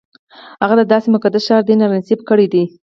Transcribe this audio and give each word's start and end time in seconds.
هغه 0.61 0.75
د 0.77 0.83
داسې 0.93 1.07
مقدس 1.15 1.43
ښار 1.47 1.61
دیدن 1.63 1.81
را 1.89 1.95
نصیب 1.99 2.19
کړی 2.29 2.47
دی. 2.53 2.63